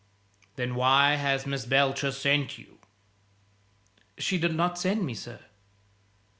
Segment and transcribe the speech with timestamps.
[0.55, 2.79] "Then why has Miss Belcher sent you?"
[4.17, 5.39] "She did not send me, sir."